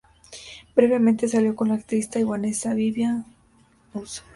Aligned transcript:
Brevemente 0.75 1.27
salió 1.27 1.55
con 1.55 1.67
la 1.67 1.75
actriz 1.75 2.09
taiwanesa 2.09 2.73
Vivian 2.73 3.23
Hsu. 3.93 4.23